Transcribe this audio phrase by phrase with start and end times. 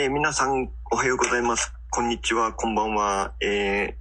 [0.00, 1.74] えー皆さん、おはようございます。
[1.90, 3.34] こんにちは、こんばんは。
[3.38, 3.94] えー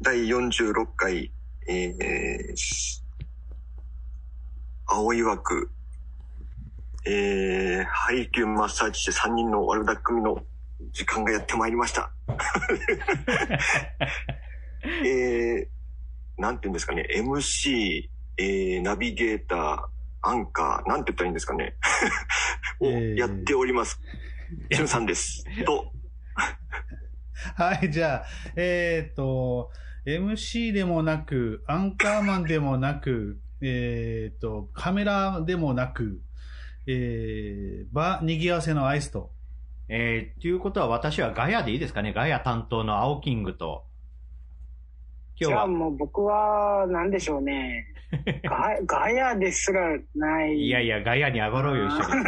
[0.00, 1.30] 第46回、
[1.68, 3.02] えーし
[4.86, 5.70] 青岩区、
[7.04, 10.42] えー、配給マッサージして3人の悪だ組の
[10.92, 12.10] 時間がやってまいりました。
[15.04, 19.84] えー、なんて言うんですかね、MC、えー、ナビゲーター、
[20.22, 21.74] アンカー、なんて言ったらいいんですかね、
[22.80, 24.00] をえーやっております。
[24.00, 24.29] しゅ
[24.82, 25.44] んさんです。
[25.64, 25.92] と、
[27.56, 28.24] はい、じゃあ、
[28.56, 29.70] えーっと、
[30.06, 36.20] MC でもなく、アンカーマンでもなく、えーっと、カメラでもなく、
[36.86, 39.30] えー、場にぎわせのアイスと、
[39.88, 43.84] えー、ということは私はガヤでいいですかねガヤ担当の青キングと。
[45.36, 47.86] 今日は、じゃあもう僕は、なんでしょうね。
[48.44, 50.54] ガガヤですらない。
[50.54, 52.24] いやいや、ガヤに上がろうよ、一緒に。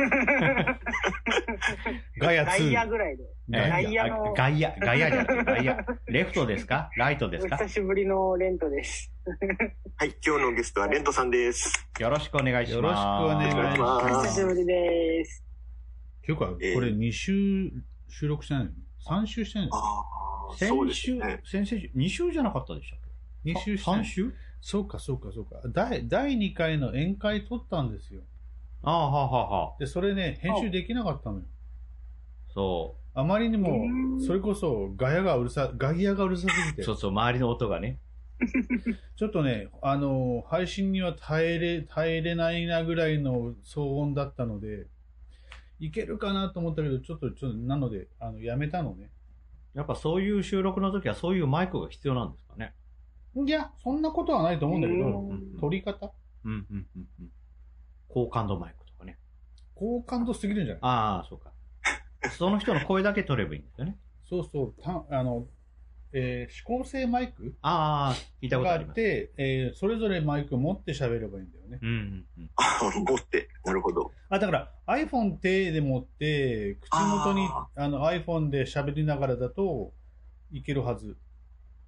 [2.19, 2.89] ガヤガイア2。
[2.89, 3.25] ぐらいで。
[3.25, 5.87] えーガイアの、ガイア、ガイアじゃなくて、ガイア。
[6.07, 6.91] レフトですか？
[6.97, 7.57] ライトですか？
[7.57, 9.13] お久しぶりのレントです。
[9.97, 11.73] はい、今日のゲストはレントさんです。
[11.99, 12.75] よろしくお願いします。
[12.75, 15.45] よろしくお願いしお願いしまおす久しぶりです。
[16.25, 17.71] ていうか、これ2週
[18.09, 18.71] 収録してないの
[19.07, 20.01] ?3 週してないのあ
[20.53, 21.41] あ、そうです先週、ね。
[21.45, 22.99] 先々週、2週じゃなかったでしたっ
[23.45, 24.35] け ?2 週してない？3週？
[24.61, 25.61] そうか、そうか、そうか。
[25.69, 28.23] 第、第2回の宴会撮ったんですよ。
[28.85, 29.79] ああ、はあ、はあ、はあ。
[29.81, 31.43] で、それね、編集できなかったのよ。
[32.55, 36.75] そあまりにうもそれこそガヤがうるさ、ガイアがうるさすぎう。
[36.75, 36.93] てそ。
[36.93, 37.99] うそう、周りの音がね。
[39.17, 44.87] ちょっとね、あの、配信には耐えれ、耐えれないなぐらいの騒音だったので、
[45.79, 49.11] いけるかなと思ったけど、ちょっと、ちょっと、なので、あの、やめたのね。
[49.75, 52.75] やっぱそういう収録の時はそういうマイクが必要なんですかね。
[53.35, 56.13] いや、そんなことはないと思うんだけうど、ん撮り方？
[56.45, 57.31] うん、うん、うん、うん。
[58.09, 59.19] 高感度マイクとかね。
[59.75, 60.83] 好感度すぎるんじゃない？
[60.83, 61.52] ああ、そうか。
[62.31, 63.97] その人の声だけ取ればいいんですよね。
[64.29, 65.47] そうそう、たあの、
[66.13, 68.93] えー指向性マイクああ、聞いたことがああります。
[68.93, 71.79] って、えーそれぞれマイク持って喋ればいいんだよね。
[71.83, 72.51] うん、うん、うん。
[72.57, 73.49] あ持って。
[73.65, 74.13] なるほど。
[74.29, 79.93] あ、だから iPhone 手で持って、口元にああの iPhone で喋りながらだと
[80.51, 81.17] いけるはず。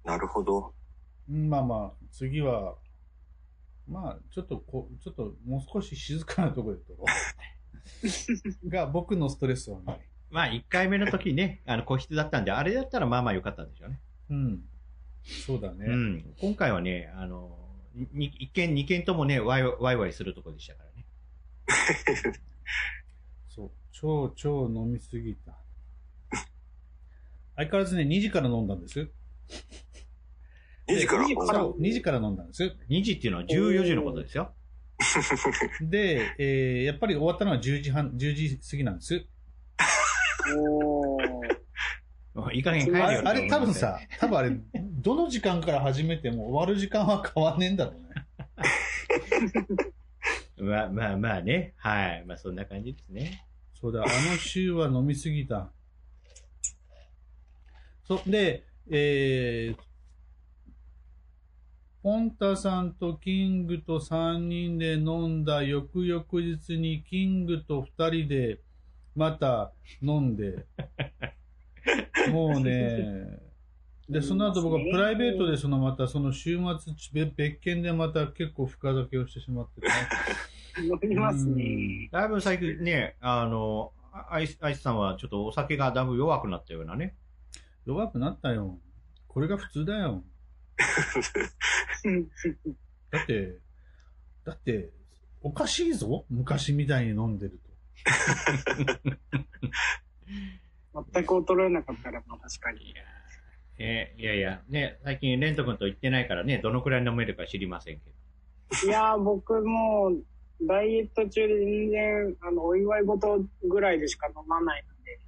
[0.03, 0.73] なるほど。
[1.29, 2.75] うんまあまあ、次は、
[3.87, 7.05] まあ、ちょっとこう、ちょっともう少し静かなところで撮ろ
[8.63, 8.69] う。
[8.69, 9.99] が、僕のストレスはない。
[10.29, 13.99] まあ、1回目の時ね、 あの、個室だったんで、あれだったらまあまあ良かったんでしょうね。
[14.29, 14.63] うん。
[15.23, 15.85] そうだね。
[15.85, 16.35] うん。
[16.39, 17.57] 今回はね、あの、
[17.93, 21.05] に一件、二件ともね、ワイワイワイワイするとこでしたからね。
[23.49, 23.71] そう。
[23.91, 25.57] 超、超飲みすぎた。
[27.55, 28.99] 相変わらずね、2時から飲んだんです。
[30.87, 31.23] 2時から。
[31.23, 32.63] 2時からそう、2時から飲んだんです。
[32.89, 34.53] 2時っていうのは14時のことですよ。
[35.81, 39.25] で、えー、やっぱり終わったのは10時半、10時過ぎなんです。
[40.57, 41.55] おー。
[42.53, 48.09] いい加減帰るよあれ、あれ多分さ、多分あれ、どの時間から始めても終わる時間は変わんねえんだろうね。
[50.57, 51.73] まあまあまあね。
[51.77, 52.25] はい。
[52.25, 53.45] まあそんな感じですね。
[53.73, 55.71] そうだ、あの週は飲みすぎた。
[58.03, 59.77] そ、で、えー、
[62.03, 68.59] ポンタさんとキングと3人で飲んだ翌々日にキングと2人で
[69.15, 69.71] また
[70.01, 70.65] 飲んで、
[72.31, 73.39] もうね、
[74.09, 79.87] で、その後僕はプライベートでそのまたその週末別別件でまた結構深酒をしてしまってね。
[80.83, 82.09] 飲みますね。
[82.11, 83.93] だいぶ最近ね、あの、
[84.29, 87.15] アイス、アイスさんはちょっとお酒がだいぶ弱くなったようなね。
[87.85, 88.77] 弱くなったよ。
[89.27, 90.23] これが普通だよ。
[93.11, 93.57] だって、
[94.43, 94.89] だって、
[95.41, 97.59] おかしいぞ昔みたいに飲んでる
[101.13, 102.93] 全く衰えなかったら、まあ確かに。
[103.77, 108.01] えいやいや、ね、最近レント君と言ってないからね、どのくらい飲めるか知りませんけ
[108.81, 108.87] ど。
[108.87, 110.23] いやー、僕もう、
[110.65, 115.19] ダイエット中で全然、あの、お祝い事ぐらいでしか飲まないので、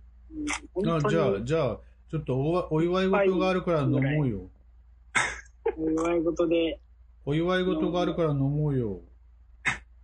[0.73, 4.49] うん、じゃあ、にじゃあ、ちょっとおわお祝い事があるから飲もうよ。
[5.77, 6.79] お祝い事で
[7.25, 9.01] お祝い事があるから飲もうよ。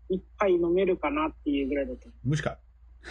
[0.09, 2.09] 一杯飲めるかなっていうぐらいだと。
[2.25, 2.59] 無視か。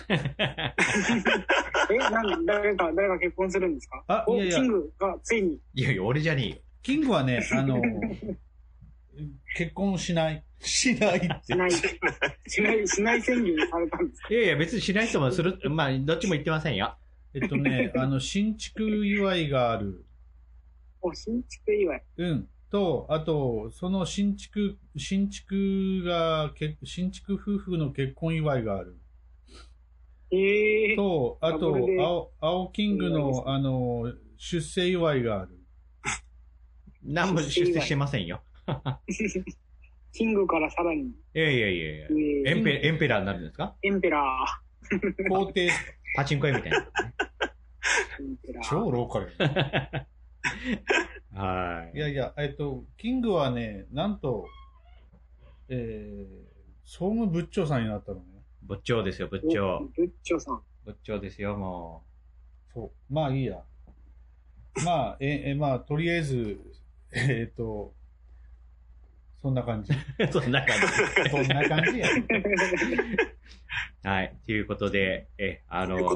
[0.09, 4.25] え、なん誰か、誰か結婚するんですか？
[4.27, 5.61] おあいやいやキングがついに。
[5.75, 6.57] いやいや、俺じゃねえよ。
[6.83, 7.81] キングはね、あの、
[9.57, 10.45] 結婚しない。
[10.61, 11.57] しないってし。
[11.57, 11.83] ない、し
[12.63, 14.29] ない、しない宣言されたんですか？
[14.31, 16.97] いやいや、別にしない人もする、まあ、どっちも言ってませんよ。
[17.35, 20.05] えっとね、 あの、新築祝いがある。
[21.03, 22.03] お、新築祝い。
[22.19, 22.49] うん。
[22.71, 28.97] と、あと、その新築、新築が、け新築夫婦の結婚祝いがある。
[30.35, 35.59] ええと、あと青、青キングの、あの、出世祝いがある。
[37.05, 38.43] 何も出世してませんよ。
[40.13, 42.09] キングからさらにいやいやいやいや。
[42.11, 43.75] 上、エンペ、エンペラーになるんですか？
[43.83, 44.47] エンペラ
[45.31, 45.71] 皇帝、
[46.17, 46.87] パチンコ屋みたいな。
[48.63, 49.33] 超ローカル。
[51.35, 54.47] はいやいや、えっと、キングはね、なんと、
[55.69, 56.29] えー、
[56.85, 58.32] 総務部長さんになったのね。
[58.63, 58.67] い。
[58.67, 59.91] 仏頂ですよ、仏お頂。
[59.97, 60.63] ブッチョさん。
[60.85, 62.05] 仏頂ですよ、も
[62.73, 63.13] そう。
[63.13, 63.63] まあいいや。
[64.85, 66.59] まあ、え、 え、まあ、とりあえず、
[67.13, 67.95] えっと、
[69.41, 69.93] そんな感じ。
[69.93, 70.27] う。
[70.33, 70.87] そんな感じ。
[71.31, 72.09] そんな感じや。
[74.05, 74.37] はい。
[74.47, 76.11] ということで、え、あの、今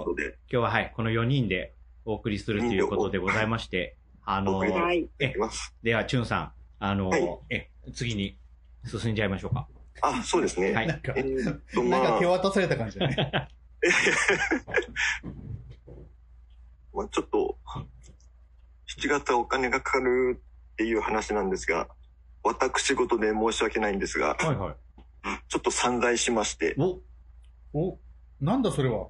[0.49, 5.01] 日ははい、この4人でお送りするということでございまして、あのお送り、はい。
[5.01, 5.75] いきます。
[5.83, 8.39] では、チュンさん、あの、はいえ、次に
[8.85, 9.69] 進んじゃいましょうか。
[10.03, 10.73] あ、そうですね。
[10.73, 13.17] はいなんかえ、ーっと、まあなんか手、渡された感じだね。
[16.95, 17.59] まあ、ちょっと、
[18.99, 20.41] 7月はお金がかかる
[20.73, 21.89] っていう話なんですが、
[22.43, 24.77] 私事で申し訳ないんですが、はいはい。
[25.49, 27.01] ちょっと散財しまして、お、
[27.79, 27.99] お、
[28.41, 29.09] なんだそれは？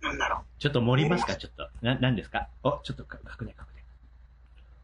[0.00, 1.68] なんだろちょっと盛りますか、ちょっと。
[1.82, 2.48] な、何ですか？
[2.62, 3.76] お、ちょっとか、確認、確認。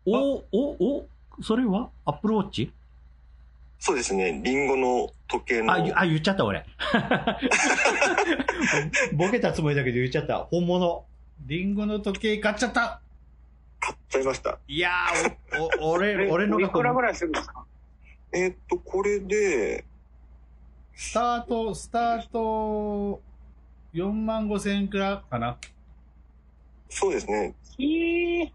[0.07, 1.09] お、お、お、
[1.43, 1.91] それは？
[2.05, 2.73] アップルウォッチ？
[3.87, 6.65] そうですね、リンゴの時計の、あ、ゆあ、言っちゃった、俺。
[9.13, 10.39] ボケたつもりだけど言っちゃった。
[10.39, 11.05] 本物。
[11.45, 13.03] リンゴの時計買っちゃった
[13.81, 14.59] 買っちゃいました。
[14.67, 16.01] いやー、お、お、う。
[16.01, 17.67] 俺、俺のいがくらぐらいするんですか？
[18.33, 19.85] えーっと、これで、
[20.95, 23.21] スタート、スタート、
[23.93, 25.59] 4万5千円くらいかな。
[26.89, 28.53] そうですね、ええ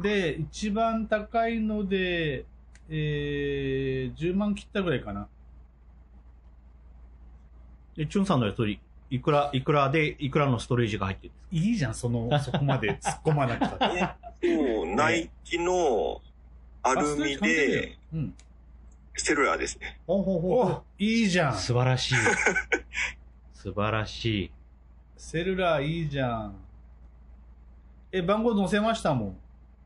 [0.00, 2.44] で、一番高いので、
[2.88, 5.28] えー、10万切ったぐらいかな。
[7.96, 11.48] で、チュンさんのやついいくら、いくらで、いくらのストレージが入ってるんですか？
[11.68, 14.08] いいじゃん、その、 そこまで突っ込まなくたって。
[14.42, 16.20] そう、ナイキの
[16.82, 18.34] アルミで、うん。
[19.16, 20.00] セルラーですね。
[20.08, 21.54] ほうほうほういいじゃう。
[21.54, 21.56] ん。
[21.56, 22.14] 素晴らしい。
[23.54, 24.50] 素晴らしい。
[25.16, 26.56] セルラーいいじゃん。
[28.10, 29.38] え、番号載せましたもん。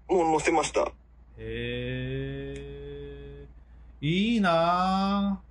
[0.08, 0.80] もう載せました。
[0.82, 0.92] へ
[1.38, 2.67] え。
[4.00, 5.42] いいな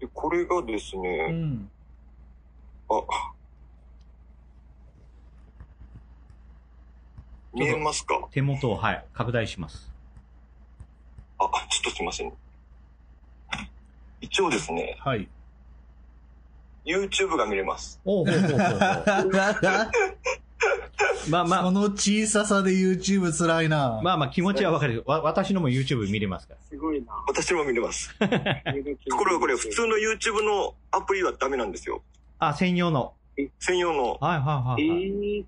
[0.00, 0.98] でこれがですぁ。
[0.98, 1.70] うね、ん。
[2.88, 3.02] あ、
[7.54, 8.28] 見えますか？
[8.32, 9.92] 手元を、はい、拡大します。
[11.38, 12.32] あ、ちょっとすいません。
[14.20, 15.28] 一応ですね、はい。
[16.84, 18.00] YouTube が見れます。
[18.04, 18.58] おうほうほうほう。
[21.28, 25.02] まあまあ、その小ささで YouTube 辛いなまあまあ気持ちはわかる。
[25.06, 26.60] わ私のも YouTube 見れますから。
[26.68, 27.12] すごいな。
[27.28, 28.12] 私も見れます。
[28.18, 28.26] と
[29.16, 32.02] ころがこれ、普通の YouTube のアプリはダメなんですよ。
[32.38, 33.14] あ、専用の。
[33.58, 35.02] 専用のはいはいはい、はい。
[35.36, 35.44] ええ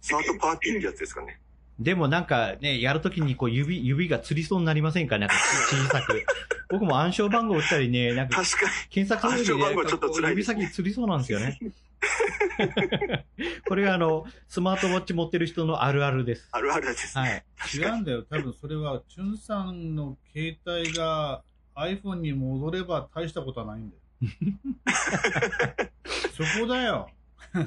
[0.00, 1.40] サードパーティーってやつですかね。
[1.78, 5.18] でもなんかね、やるときにこう指、指がつりそうになりませんか？
[5.18, 5.34] なんか
[5.68, 6.24] ち小さく。
[6.70, 8.72] 僕も暗証番号打ったりね、なんか確かに。
[8.90, 11.58] 検索するときに、暗証番号ちょっと辛い指ですね先つりそうなんですよね。
[13.68, 16.48] これがあの、スマートウォッチ持ってる人のあるあるです。
[16.52, 17.44] あるあるですね。
[17.56, 17.76] はい。
[17.76, 18.22] 違うんだよ。
[18.22, 21.42] 多分それは、チュンさんの携帯が
[21.74, 24.02] iPhone に戻れば大したことはないんだよ。
[26.32, 27.10] そこだよ。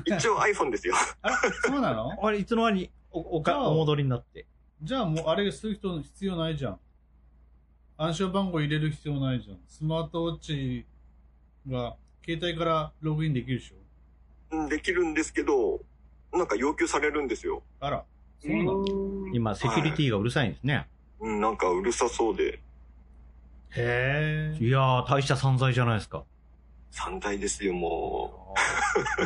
[0.05, 0.95] 一応 iPhone ですよ。
[1.21, 1.36] あれ？
[1.63, 2.25] そうなの？
[2.25, 4.45] あれ、いつの間にお、おか、お戻りになって。
[4.81, 6.79] じゃあもうあれする人必要ないじゃん。
[7.98, 9.59] 暗証番号入れる必要ないじゃん。
[9.67, 10.86] スマートウォッチ
[11.67, 13.75] が携帯からログインできるでしょ。
[14.51, 15.79] うんできるんですけど、
[16.34, 17.63] なんか要求されるんですよ。
[17.79, 18.03] あら、
[18.41, 18.86] そうなの？
[19.34, 20.88] 今、セキュリティがうるさいんですね。
[21.20, 22.60] うん、なんかうるさそうで、
[23.72, 24.58] へえ。
[24.60, 26.24] いやー、大した散財じゃないですか。
[26.91, 28.56] 散財ですよ、も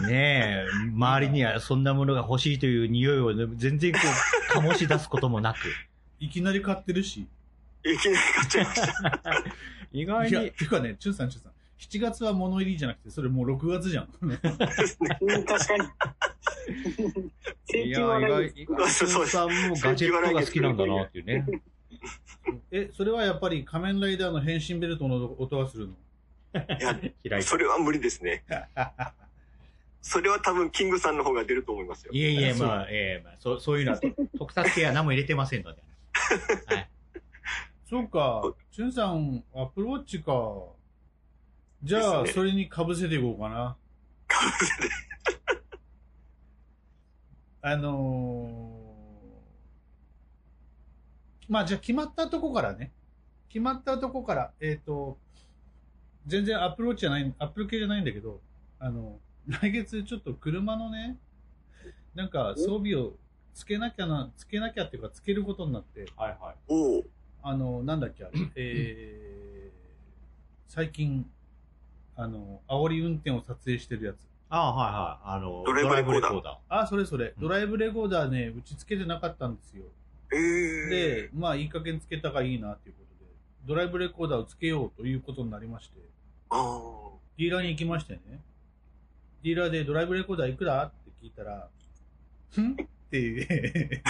[0.06, 4.00] ねえ、周りにはそんなものが欲しいという匂いをね全然こ
[4.56, 5.58] う、醸し出すこともなく。
[6.20, 7.25] いきなり買ってるし。
[7.86, 7.89] う。
[7.89, 9.44] いきなり買っちゃいました。
[9.94, 11.52] 意外いや、にて、いうかね、チュンさん、チュンさん。
[11.84, 14.08] 7月は物入りじゃなくて、それもう6月じゃん。
[14.08, 15.90] 確かに。
[17.68, 18.66] 請いや、意外、意
[19.28, 21.46] さんもガジェットが好きなんだなっていうね。
[22.72, 25.94] え、それはやっぱり仮面ライダーの変身ベルトの音がするの？
[27.24, 27.42] いや。
[27.42, 28.46] それは無理ですね。
[30.02, 32.13] それは多分キングさんの方が出ると思いますよ。
[32.13, 34.00] いえいえ、そうまあ、ええまあ、そう、そういうのは、
[34.38, 35.82] 特撮系は何も入れてませんので。
[36.68, 36.90] はい。
[37.90, 40.34] そうか、チュンさん、アップルウォッチか。
[41.84, 43.75] じゃあ、ねそれに被せていこうかな。
[47.62, 52.92] あのー、まあ、じゃあ決まったとこからね。
[53.50, 55.18] 決まったとこから、えっ、と、
[56.25, 58.42] 全然アップチじゃない、アップル系じゃないんだけど、
[58.80, 61.18] あの、来月ちょっと車のね、
[62.16, 63.13] なんか装備を
[63.54, 67.04] つけなきゃな、つけなきゃっていうか、つけることになって、はいはい。
[67.42, 71.30] あの、なんだっけ、あれ、えー、最近、
[72.15, 74.27] あの、煽り運転を撮影してるやつ。
[74.50, 75.38] ああ、はいはい。
[75.38, 77.34] あの、ドライブレコーダードライブレコーダあ、それそれ。
[77.36, 79.86] うんドライブレコーダーね、うちつけてなかったんですよ。
[80.32, 83.32] ええで、まあ、いい加減つけたがいいなっていうことで、
[83.65, 86.00] ドライブレコーダーをつけようということになりまして、
[86.50, 87.13] ああ。
[87.38, 88.20] ディーラーに行きましてね。
[89.43, 90.84] ディーラーでドライブレコーダーいくら？
[90.86, 91.67] って聞いたら、
[92.62, 92.72] ん？
[92.74, 92.75] っ
[93.10, 93.43] てい
[93.96, 94.01] う、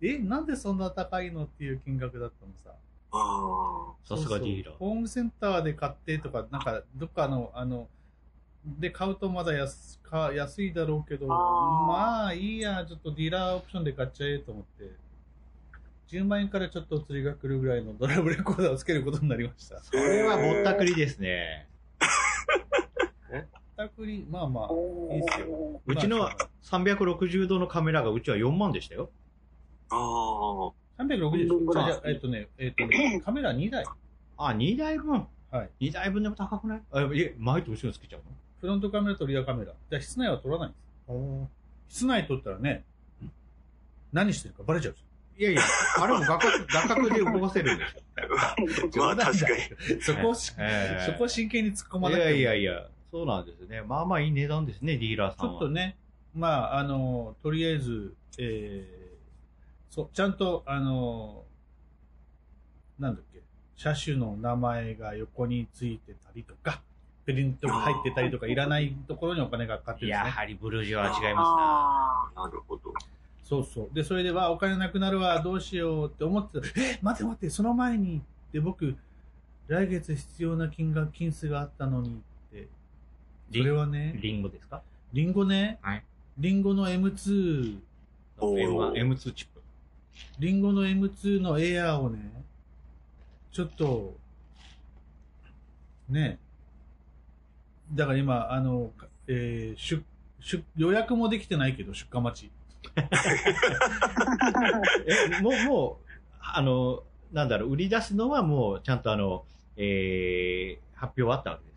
[0.02, 1.44] え、なんでそんな高いの？
[1.44, 2.74] っていう金額だったのさ。
[3.10, 7.88] あさすがディーラーそうそうホームセンターで買ってとか、なんか、どっかの、あの、
[8.64, 14.90] で買うとまだ安か安いだろうけど、まあいいや、ちょっとディーラーオプションで買っちゃえと思って、
[16.08, 19.76] 10万円からちょっとお釣りが来るぐらいのドライブレコーダーをつけることになりました。
[19.92, 21.68] これはぼったくりですね。
[23.76, 25.80] たくり、まあまあ、いいっすよ。
[25.86, 29.10] うちのまあ360度のカメラがうちは4万でしたよ。
[29.90, 29.96] あ。
[29.96, 30.87] ああ。
[30.98, 33.84] 360でえっとね、えっとね、 カメラ2台。
[34.36, 35.26] あ、2台分。
[35.50, 35.70] はい。
[35.80, 36.82] 2台分でも高くない？
[36.92, 38.20] あ、いえ、前と後ろにつけちゃう
[38.60, 39.72] フロントカメラとリアカメラ。
[39.90, 41.12] じゃあ室内は撮らないんです。
[41.12, 41.48] の
[41.88, 42.84] 室内撮ったらね、
[44.12, 45.08] 何してるかバレちゃうんですよ。
[45.38, 45.62] いやいや、
[46.00, 48.02] あれも画角、画角で動かせるんですよ。
[48.98, 49.46] まあ確か
[49.94, 50.02] に。
[50.02, 53.82] そこええそこを真剣に突っ込まいなくてもやいやいや、そうなんですね。
[53.82, 55.54] まあまあいい値段ですね、ディーラーちさんは。
[55.54, 55.96] ょっとね、
[56.34, 59.07] まあ、あの、とりあえず、えー、
[59.90, 61.44] そう、ちゃんと、あの、
[62.98, 63.40] なんだっけ、
[63.76, 66.82] 車種の名前が横についてたりとか、
[67.24, 70.26] プリントが入ってたりとか、いらないところにお金がかかってるんですね。
[70.28, 71.42] やはりブルージュは違いま
[72.36, 72.92] あなるほど。
[73.44, 73.94] そうそう。
[73.94, 76.66] で、それでは、お金なくなるわ、どうしようって思ってた。
[76.80, 78.20] え、待って待って、その前に、っ
[78.52, 78.94] て僕、
[79.68, 82.68] 来月必要な金額、金数があったのにって。
[83.52, 83.90] それはす。
[83.90, 84.82] ね、リンゴですか？
[85.14, 86.04] リンゴね、はい
[86.38, 87.78] リンゴの M2、
[88.38, 89.57] おー ?M1、M2 チップ。
[90.38, 92.18] リンゴの M2 のエアーをね、
[93.52, 94.16] ちょっと、
[96.08, 96.38] ね、
[97.92, 98.92] だから今、あの、
[99.26, 100.02] えー、出、
[100.40, 102.50] 出、予約もできてないけど、出荷待ち。
[105.06, 106.06] え、もう、もう、
[106.40, 109.44] あの、なんだろう、売り出すのはもう、ちゃんとあの、
[109.76, 111.67] えー、発表あったわけ。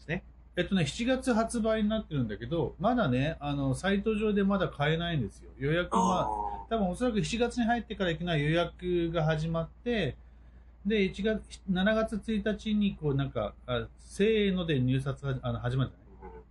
[0.58, 5.50] えっとね、7月発売になってるんだけど、まだね、あの、サイト上でまだ買えないんですよ。
[5.58, 10.16] 予約あは、多分おそらく7月に入ってからいきなり予約が始まって、
[10.86, 16.42] で、1月、7月1日に、こう、なんか、あせーので入札があの始まるじゃない？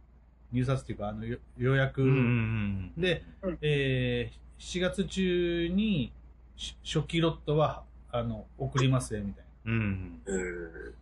[0.53, 2.93] 入札っていうか、あの、よ予約、うん。
[2.97, 6.13] で、うんえー7月中に
[6.55, 9.73] し初期ロットは、あの、送りますよ、みたいな。
[9.73, 10.21] うん。
[10.27, 10.93] えー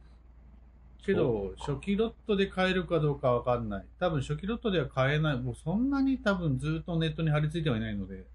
[1.05, 3.87] けど、初期ロットで買えるかどうかわかんない。
[3.99, 5.38] 多分初期ロットでは買えない。
[5.38, 8.26] もうそんなに多分ずっとネットに貼り付いてはいないので。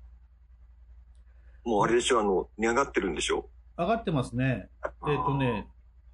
[1.63, 3.49] もうあれでしょ、あの、値上がってるんでしょ？
[3.77, 4.69] 上がってますね。
[5.07, 5.67] えっ、とね、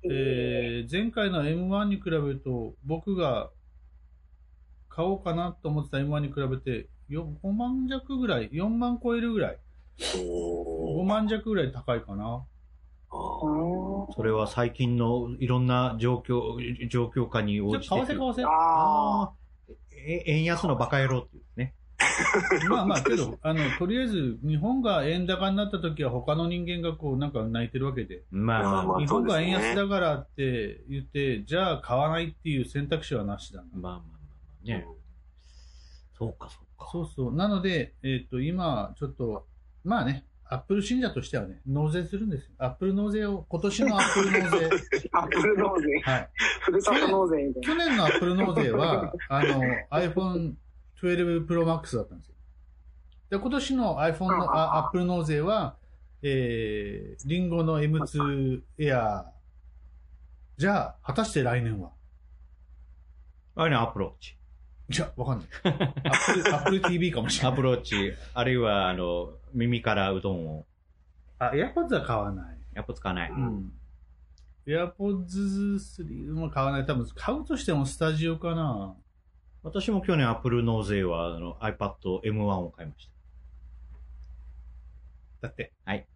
[0.04, 3.52] えー前回の M1 に比べると、僕が
[4.90, 9.60] 買おうかなと思ってた M1 に比べて、よ5万弱ぐらい、4万超えるぐらい、
[10.00, 12.46] 5おー万弱ぐらい高いかな。
[13.12, 17.96] それは最近のいろんな状況、状況下に応じて。
[17.96, 18.48] 為替為替。
[18.48, 19.32] ああ
[20.26, 21.76] 円安のバカ野郎っていうね。
[22.70, 28.24] まあまあ、けど、あの、とりあえず、日本が円高になった時は他の人間がこう、なんか泣いてるわけで。
[28.32, 33.68] まあ日本が円安だからって言って、じゃあ買わないっていう選択肢はなしだな。
[33.74, 34.04] まあまあま
[34.64, 34.88] あね。
[36.18, 36.90] そうかそうか。
[36.92, 37.36] そうそう。
[37.36, 39.46] なので、えっ、と、今、ちょっと、
[39.84, 42.50] まあね、アップル信者としてはね、納税するんですよ。
[42.58, 44.70] アップル納税を、今年のアップル納税。
[45.12, 46.00] アップル納税。
[46.00, 46.30] はい。
[46.62, 47.84] ふるさと納税みたいな。
[47.84, 50.56] 去年のアップル納税は、あの、iPhone
[51.00, 52.36] 12 Pro Max だったんですよ。
[53.30, 55.76] で、今年の iPhone の、あアップル納税は、
[56.24, 59.26] えー、リンゴの M2 Air。
[60.58, 61.92] じゃあ、果たして来年は？
[63.56, 64.39] あれね、アップルウォッチ。
[64.90, 65.48] じゃあ、わかんない。
[65.64, 67.54] アップル、アップル TV かもしれない。
[67.54, 70.66] アップルウォッチ、あるいは、あの、耳からうどんを、
[71.38, 72.58] あ、AirPods は買わない。
[72.74, 73.30] やっぱ使わない。
[73.32, 73.72] うん。
[74.66, 76.86] AirPods 3も買わない。
[76.86, 78.96] 多分、買うとしてもスタジオかな。
[79.62, 83.10] 私も去年アップル納税は、あの、iPad M1 を買いまし
[85.42, 85.48] た。
[85.48, 85.72] だって。
[85.86, 86.08] はい。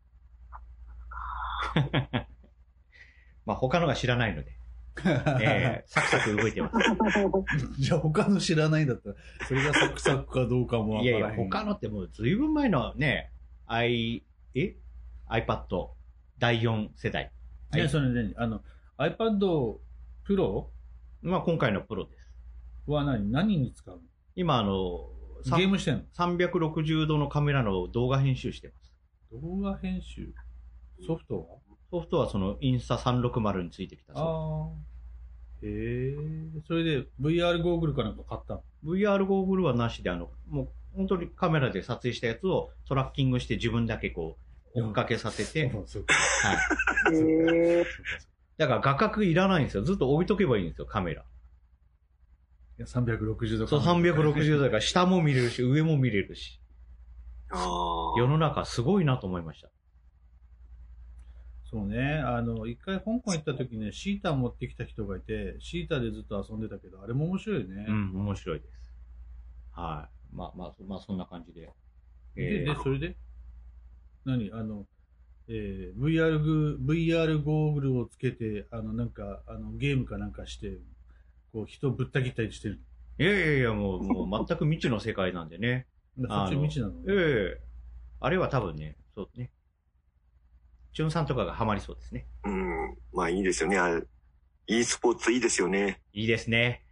[3.45, 4.57] まあ、他のが知らないので、
[5.05, 6.77] えー、サクサク動いてます。
[7.81, 9.15] じゃあ他の知らないんだったら、
[9.47, 11.05] それがサクサクかどうかもわからへん。
[11.05, 13.31] いやいや、他のってもうずいぶん前のね、
[13.65, 14.23] i、
[14.55, 14.75] え
[15.29, 15.89] ?iPad
[16.37, 17.31] 第4世代。
[17.73, 18.61] ね、それね、あの、
[18.97, 19.79] iPad
[20.27, 20.67] Pro
[21.21, 22.23] まあ今回のプロです。
[22.85, 23.31] は何？
[23.31, 24.01] 何に使う
[24.35, 25.09] 今、あの、
[25.43, 28.93] さゲームしてんの？360度のカメラの動画編集してます。
[29.31, 30.33] 動画編集？
[31.05, 31.45] ソフトは？
[31.93, 34.93] ソフトはそのインスタ360についてきたソああ。
[35.61, 36.15] へえ。
[36.67, 44.39] それで VR ゴーグルかなんか買ったの？VR ゴーグルはなしで、あの、もう本当にカメラで撮影したやつをトラッキングして自分だけこ
[44.73, 47.15] う、追っかけさせて、そうそうかはい。
[47.15, 47.85] へえ
[48.57, 49.83] だから画角いらないんですよ。
[49.83, 51.21] ずっと置いとけばいいんですよ、カメラ。
[51.21, 51.25] い
[52.79, 56.59] や360度そう、360度だから下も見れるし、上も見れるし。
[57.51, 59.69] あ世の中すごいなと思いました。
[61.73, 62.19] そうね。
[62.19, 67.85] あの、一回香港行った時ね、シータ持ってきた人がいて、シータでずっと遊んでたけど、あれも面白いよね。
[67.89, 68.93] うん、面白いです。
[69.71, 70.35] はい。
[70.35, 71.61] まあまあ、そまあそんな感じで。
[71.61, 71.71] で、
[72.35, 73.17] えーで、それで？
[74.25, 74.51] 何？
[74.53, 74.85] あの、
[75.47, 80.77] えー VR グ、VR ゴーグルをつけて、あの、なんか、あの、ゲームかなんかして、
[81.51, 82.81] こう、人ぶった切ったりしてる。
[83.17, 85.87] いやいやいや、もう、もう全く未知の世界なんでね。
[86.29, 86.93] そっち未知なの？
[87.07, 87.61] ええ
[88.19, 89.51] あれは多分ね、そうね。
[90.93, 92.25] チュンさんとかがハマりそうですね。
[92.43, 92.49] あ。
[92.49, 92.97] うん。
[93.13, 93.77] まあいいですよね。
[94.67, 96.01] e スポーツいいですよね。
[96.13, 96.83] いいですね。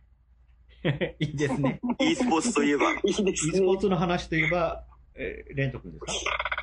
[1.19, 1.79] いいですね。
[1.99, 4.83] e スポーツといえば、 いいです e ねスポーツの話といえば、
[5.15, 6.11] えーレント君ですか？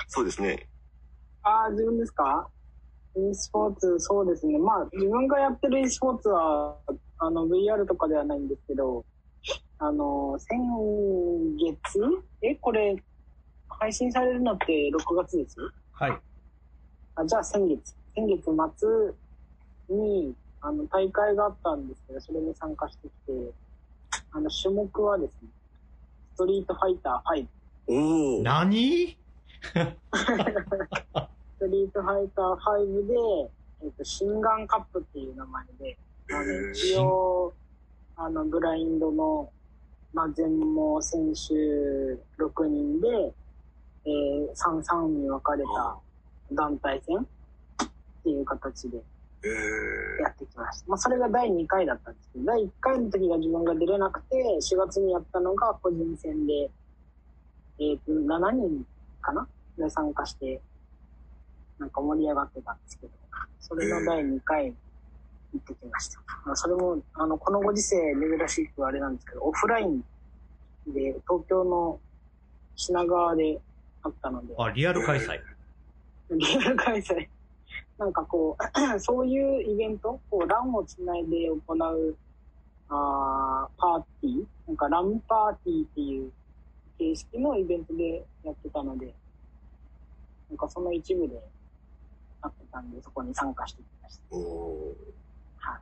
[0.09, 0.69] そうですね。
[1.43, 2.49] ああ、自分ですか
[3.17, 4.59] ?e スポーツ、そうですね。
[4.59, 6.77] まあ、自分がやってる e スポーツは、
[7.19, 9.05] あの、VR とかではないんですけど、
[9.79, 10.59] あの、先
[11.57, 12.01] 月？
[12.43, 12.97] え、これ、
[13.69, 15.57] 配信されるのって6月です？
[15.93, 16.19] はい。
[17.19, 17.97] あじゃあ先月。
[18.15, 18.45] 先月
[19.89, 23.51] 末に、あの、大会があったんですけど、それに参加してきて、
[24.31, 25.49] あの、種目はですね、
[26.35, 27.47] ストリートファイター5。
[27.89, 28.43] おお。
[28.45, 29.17] 何？
[29.75, 29.75] ス
[31.59, 33.15] トリートファイター5で、
[33.83, 35.99] えっ、と、心眼カップっていう名前で、
[36.31, 37.53] あの、一応、
[38.15, 39.51] あの、ブラインドの、
[40.15, 41.53] まあ、全盲選手
[42.41, 43.35] 6人で、
[44.05, 45.99] えー、3、3に分かれた
[46.53, 47.19] 団体戦？
[47.19, 47.25] っ
[48.25, 48.99] ていう形で
[49.45, 50.85] えやってきました。
[50.89, 56.71] まあ、それが第2回だったんですけど、第1回の時が自分が出れなくて、4月にやったのが個人戦で、
[57.81, 58.85] えっ、と、7人
[59.21, 59.47] かな？
[59.79, 60.61] で参加して、
[61.79, 63.13] なんか盛り上がってたんですけど、
[63.61, 64.75] それの第2回
[65.53, 66.21] 行ってきました。
[66.45, 70.01] まあ、それも、あの、このご時世珍しくあれなんですけど、オフライン
[70.89, 72.01] で東京の
[72.75, 73.61] 品川で
[74.03, 75.41] あったので、あ、リアル開催。
[76.37, 77.29] リアル開催。
[77.99, 78.57] なんかこ
[78.97, 82.17] う、そういうイベント、こう、ランをつないで行う、
[82.91, 86.33] あーパーティーなんかランパーティーっていう
[86.99, 89.15] 形式のイベントでやってたので、
[90.49, 91.35] なんかその一部で
[92.43, 94.37] なってたんで、そこに参加してきました。
[95.59, 95.81] はい。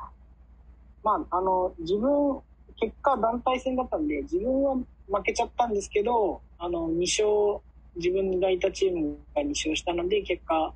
[1.04, 2.40] まあ、あの、自分、
[2.78, 7.62] 結果団体戦だったんで、自分は負けちゃったんですけど、あの、2勝、
[7.96, 10.72] 自分がいたチームが2勝したので、結果、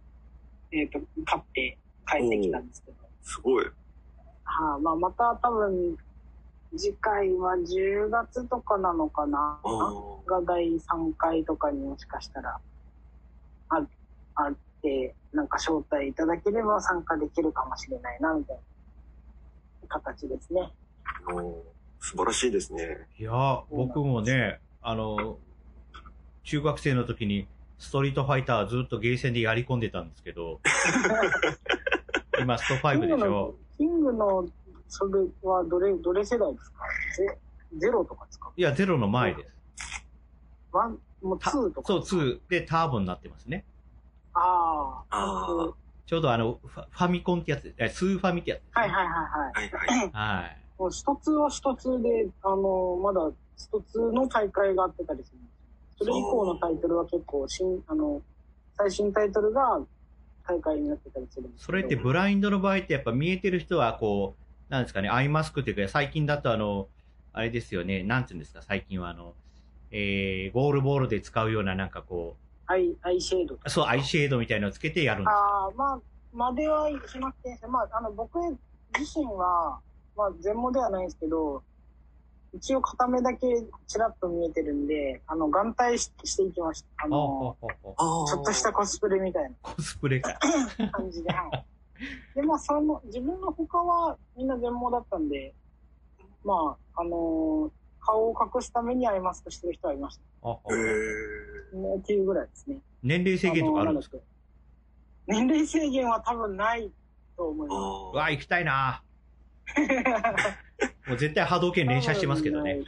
[0.72, 2.96] えっ、と、勝って帰ってきたんですけど。
[2.96, 3.64] ーすごい。
[4.44, 5.96] はあ、まあ、また多分、
[6.76, 9.58] 次回は10月とかなのかな？
[10.26, 12.58] が第3回とかにもしかしたら、
[13.68, 13.86] あ、
[14.36, 20.70] あって、なんか招待いただければ参加できるかもしれないな、みたいな形ですね。
[22.00, 23.08] 素晴らしいですね。
[23.18, 23.32] いや、
[23.70, 25.38] 僕もね、あの、
[26.44, 27.46] 中学生の時に
[27.78, 30.60] ストリートファイターずっとゲーセンでやり込んでたんですけど、
[32.40, 33.54] 今スト5でしょ？
[33.78, 34.46] キングの、
[34.88, 36.78] それはどれ、どれ世代ですか？
[37.16, 37.38] ゼ
[37.78, 38.50] ゼロとかですか？
[38.56, 39.56] いや、ゼロの前です。
[40.72, 43.64] ワン、もうツーとかそう、2でターボになってますね。
[44.34, 45.72] ああ。
[46.06, 49.14] ちょうどあの、ファファミコンってやつ、えスーファミってやつね、はいはいはい。
[49.54, 50.10] はいはい。
[50.42, 50.56] はい。
[50.78, 55.49] もうストツーはストツーで、あの、まだストツーの大会があってたりするんですよ。
[56.00, 58.22] それ以降のタイトルは結構新、あの、
[58.76, 59.80] 最新タイトルが
[60.48, 64.34] 大会になってたりするんですそれってブラインドの場合ってやっぱ見えてる人はこ
[64.68, 66.88] う、なんですかね、アイマスクっていうか、最近だとあの、
[67.32, 69.34] あれですよね、なんていうんですか、最近はあの、
[69.90, 72.36] えー、ゴールボールで使うようななんかこ
[72.66, 75.38] アイ、アイシェードそう、アイシェードみたいなのをつけてやるんですよ。
[75.38, 76.00] ああ、まあ、
[76.32, 77.58] まではしなくて。
[77.66, 78.38] まあ、あの、僕
[78.96, 79.80] 自身は、
[80.16, 81.64] まあ、全盲ではないんですけど、
[82.52, 83.46] 一応片目だけ
[83.86, 86.88] ちらっと見えてるんで、あの、眼帯ししていきました。
[87.02, 90.38] ああの、ああちょっとしたコスプレみたいコスプレか。
[90.78, 91.64] な感じで、はい。
[92.34, 95.54] で、まあ、その、自分の他はみんな全盲だったんで、
[96.44, 102.78] まあ、あの顔を隠すためにアイマスクしてる人はいましああーえっていうぐらいですね。
[103.02, 104.16] 年齢制限とかあるんですか？
[105.26, 106.90] 年齢制限は多分ない
[107.36, 107.78] と思いー、ます。
[107.78, 109.02] あうわ、行きたいな
[111.06, 112.80] もう絶対波動拳連射してますけどね。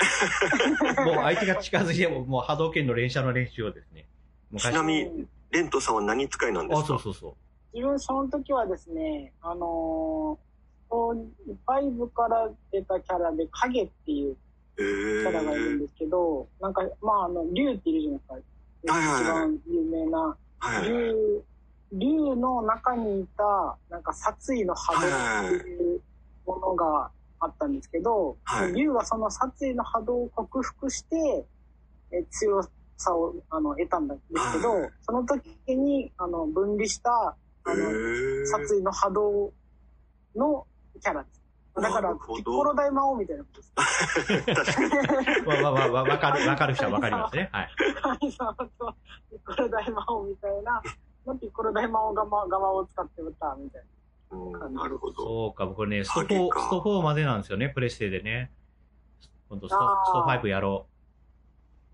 [1.04, 4.06] もう相手が近づいても、もう波動拳の連射の練習をですね。
[4.58, 7.34] ちなみに、レントさんは何使いなんですあ、かそうそうそう。
[7.74, 14.36] 自分その時はですね、あのー、5から出たキャラで影っていう
[14.78, 18.34] えキャラがいるんー、ですけど、なんか、まあ、あの、竜っているじゃないですか。
[18.92, 20.36] はいはいはい一番有名な。
[20.58, 20.88] はい。
[20.88, 21.42] 竜、
[21.92, 26.00] 竜の中にいた、なんか殺意の波動っていう
[26.46, 27.10] ものが
[27.42, 31.16] あったんですけど、はい竜はその殺意の波動を克服して、
[32.12, 32.62] え強
[32.96, 34.20] さをあの得たんです
[34.52, 37.36] けど、はいその時にあの分離した
[37.68, 39.52] えあの、ー、殺意の波動
[40.36, 40.66] の
[41.00, 41.42] キャラです。
[41.74, 44.74] だから、ピッコロ大魔王みたいなことです。
[44.76, 45.62] 確かに。
[45.62, 47.48] わ、わ、わ、わ、わかる、わかる人はわかりますね。
[47.50, 47.70] はい。
[48.20, 50.82] ピッコロ大魔王みたいな、
[51.26, 53.88] のピッコロ大魔王がま側を使って歌みたいうん、
[54.70, 55.22] なるほど。
[55.22, 58.50] そうか、僕ね、スト4、影かスト4までなんですよね、プレステでね。
[59.48, 60.86] 今度スト、スト5やろ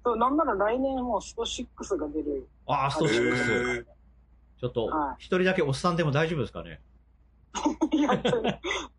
[0.05, 0.11] な。
[0.11, 2.49] そう、なんなら来年もうスト6が出る。
[2.67, 2.73] う。
[2.73, 3.81] ああ、ストへ6。
[3.83, 3.85] ー
[4.61, 6.81] ちょっとは、一人だけおっさんでも大丈夫ですかね？
[7.93, 8.17] いや、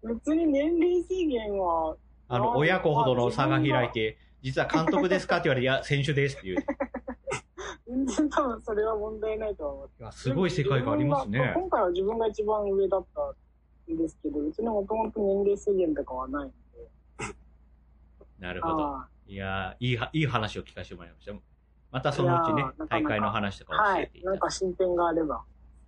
[0.03, 1.95] 別に年齢制限は、
[2.27, 6.65] あの、親子ほどの差が開いて、実は監督ですかって言われて、いや、選手ですっていう。
[7.89, 9.89] 全然 多分それは問題ないとは思う。
[9.99, 11.53] いやすごい世界がありますね。
[11.55, 16.51] 今回は自分が一番上だったんですけど、別にもともと年齢制限とかはないの
[17.27, 17.35] で。
[18.37, 18.85] なるほど。
[18.85, 21.33] あいやーいいは、いい話を聞かせてもらいました。
[21.91, 24.21] またそのうちねいやーなかな、か大会の話とかーはい教えてい。
[24.21, 25.43] ただなんか進展があれば。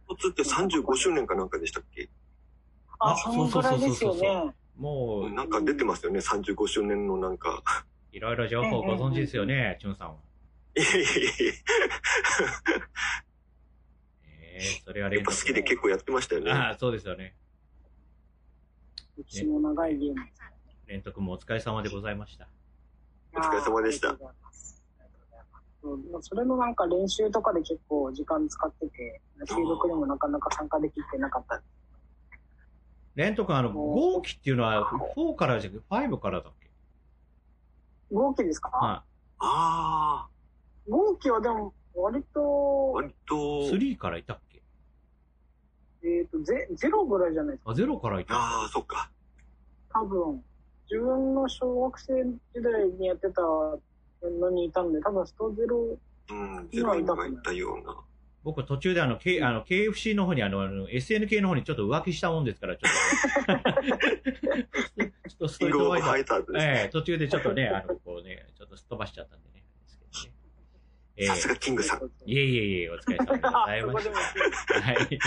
[0.10, 2.10] 一つって35周年かなんかでしたっけ？
[3.00, 4.56] あ、あそのくらいですよそうそうそうね。
[4.76, 7.62] もう、なんか出てますよね、35周年のなんか。
[8.12, 10.16] いろいろ情報ご存知ですよね、チュンさんは。
[10.76, 11.54] いやいやいや
[14.54, 16.52] ええそれはやっぱ好きで結構やってましたよね。
[16.52, 17.36] ああ、そうですよね。
[19.18, 20.16] 歴史の長いゲーム。
[20.88, 22.48] 連徳もお疲れ様でございました。
[23.34, 24.18] お疲れ様でした
[26.22, 31.62] それのなんか練習とかで結構時間使ってて、収録にもなかなか参加できてなかった。
[33.16, 36.70] 連徳あの、もう号機っていうのは4からじゃなくて5からだっけ？
[38.14, 38.70] 合期ですか？
[38.70, 39.04] は
[39.40, 40.28] あ
[40.90, 43.72] 合期はでも割あ、と、割と、い。
[43.72, 44.62] 3からいたっけ？
[46.04, 47.72] えっ、とゼ、ゼロぐらいじゃないですか。
[47.72, 48.36] あ、0からいた。
[48.36, 49.12] ああ、そっか。
[49.94, 50.44] 多分。
[50.90, 52.14] 自分の小学生
[52.54, 55.98] 時代にやってたのにいたんで、多分ストゼロ、
[56.30, 57.96] うん、ゼロがいたような。
[58.44, 62.92] 僕途中であの、K、あの、KFC の方にあの、あの SNK の方にちょっと浮気したもんですから、ちょっ
[63.46, 63.54] と。
[65.30, 66.90] ちょっとストリートファイターイターズですええね。
[66.92, 69.51] 途中でちょっとね、あの、こうね、ちょっとすっ飛ばしちゃったんで
[71.22, 72.00] ええさすがキングさん。
[72.26, 74.10] いえいえいえ、お疲れ様でござい そまし。
[74.82, 75.20] はい。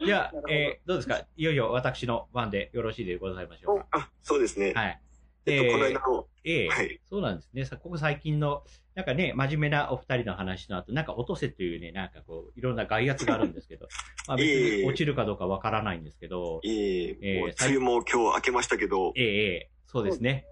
[0.06, 1.26] じゃあなるほ、どえーどうですか？
[1.36, 3.86] いよいよ私の番でよろしいでございましょうか？
[3.92, 4.72] あ、そうですね。
[4.74, 5.00] はい。
[5.46, 7.00] えっと、このえー間の、ええはい。
[7.04, 7.64] そうなんですね。
[7.64, 13.88] さここ最近の、なんかね、真面目なお二人の話の後、なんか落とせというね、なんかこう、いろんな外圧があるんですけど、
[14.28, 16.72] まあ別に落ちるかどうかわからないんですけど、いえ
[17.10, 20.46] いえ、ー梅雨も今日明けましたけど、ええええそうですね。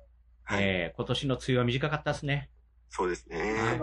[0.44, 0.64] はい。
[0.64, 2.50] ええ今年の梅雨は短かったですね。
[2.88, 3.80] そうですね。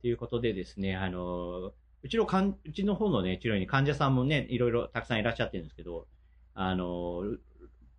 [0.00, 6.06] ということでですね、あの、うちのかん、うちの方のね、治療院に患者さんもね、いろいろたくさんいらっしゃってるんですけど、
[6.54, 7.22] あの、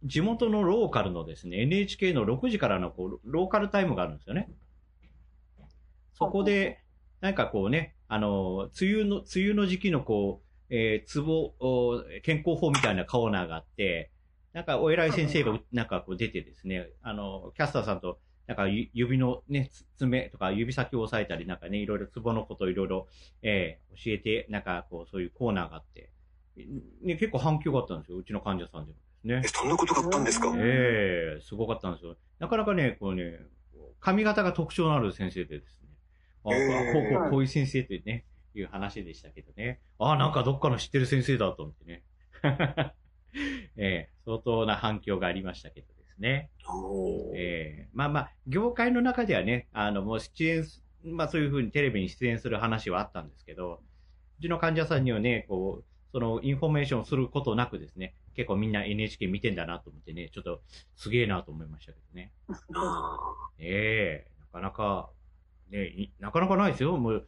[0.04, 4.50] 地元のローカルのですね、NHK の6時からのこうローカルタイムがあるんですよね。
[6.13, 6.84] そこで、
[7.21, 14.12] なんかこうね、あの、梅雨の、梅雨の時期のこう、えー、ツボ、お健康法みたいなコーナーがあって、
[14.54, 23.08] なんかお偉い先生がなんかこう出てですね、あの、キャスターさんとなんかゆ指のね、つ爪とか指先を押さえたり、なんかね、いろいろツボのことをいろいろ、
[23.41, 26.12] えー教えて、なんかこう、そういうコーナーがあって、
[27.01, 29.47] ね、結構反響があったんですよ、うちの患者さんでもですねえ、。
[29.47, 30.47] そんなことがあったんですか？
[30.49, 32.15] うんええすごかったんですよ。
[32.39, 33.39] なかなかね、こうね、
[33.99, 35.89] 髪型が特徴のある先生でですね。
[36.43, 39.79] あ、へえこうこうこういう先生ってね、いう話でしたけどね。
[39.99, 42.03] あ、なんかどっかの知ってる先生だと思ってね。
[43.77, 46.49] ええ相当な反響がありましたけどですね。
[47.36, 53.82] ええまあまあ、業界の中ではね、あの、もう出演す、まあそういうふうにテレビに出演する話はあったんですけど、
[54.39, 60.62] うちの患者さんにはね、こう、そのインフォメーションをすることなくですね、結構みんな NHK 見てんだなと思ってね、ちょっと
[60.95, 62.32] すげえなと思いましたけどね。
[62.73, 63.17] あ
[63.60, 65.10] ええなかなか、
[65.71, 66.97] ね、いなかなかないですよ。
[66.97, 67.28] もう、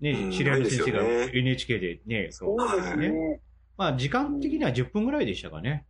[0.00, 3.40] ねう、ん知り合いの先生が NHK でね、そうですはね。
[3.76, 5.86] まあ時間的には10分ぐらいでしたかね。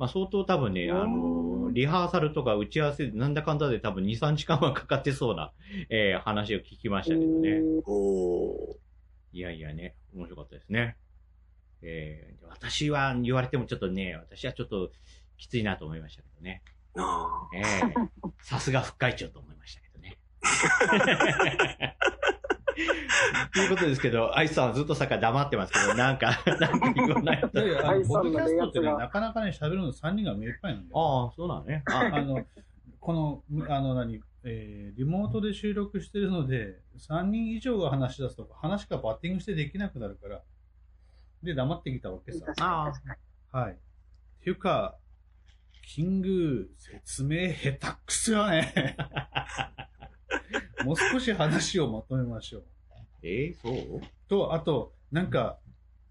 [0.00, 5.52] まあ相当多分ね、あの、リハーサルとか打ち合わせでなんだかんだで多分2、3時間はかかってそうな、
[5.90, 7.48] えー話を聞きましたけどね。
[7.50, 10.96] ーおーいやいやね、面白かったですね。
[11.82, 14.90] えー私は言われてもちょっとね、私はちょっと
[15.36, 16.62] きついなと思いましたけどね。
[16.96, 17.64] あええ
[18.42, 20.18] さすが副会長と思いましたけどね。
[23.52, 27.58] ということですけど、アイスさんはずっとさっき黙ってますけど、なんか、 なんか言わないと。
[27.58, 31.00] いやいや、ポッドキャストってね、ななかなかね、喋るの3人が目いっぱいなんだよ。
[31.00, 31.82] ああ、そうなのね。
[31.86, 32.44] ああの、
[33.00, 40.42] この、あの何、えーリモートで収録してるので、3人以上が話し出すとか、話がバッティングしてできなくなるから、
[41.42, 42.60] で、黙ってきたわけさ確。
[42.60, 43.60] かに確かに。
[43.62, 43.72] はい。
[43.72, 43.76] っ
[44.42, 44.96] ていうか、
[45.82, 48.96] キング、説明下手くそよね。
[50.84, 52.62] もう少し話をまとめましょう。
[53.22, 54.00] えーそう？
[54.28, 55.58] と、あと、なんか、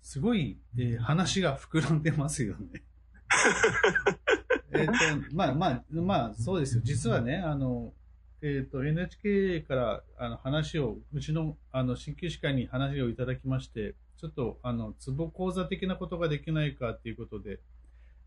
[0.02, 2.84] すごい、えー話が膨らんでますよね。
[4.72, 4.92] えっと、
[5.34, 6.82] まあまあ、まあ、そうですよ。
[6.84, 7.94] 実はね、あの、
[8.42, 17.60] えっ、と、NHK からあの話を、うちのあの鍼灸師会に話をいただきまして、ちょっと、あの、ツボ講座的なことができないかっていうことで、